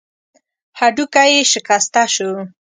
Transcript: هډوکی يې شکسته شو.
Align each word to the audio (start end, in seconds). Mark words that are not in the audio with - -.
هډوکی 0.79 1.29
يې 1.35 1.41
شکسته 1.51 2.03
شو. 2.13 2.31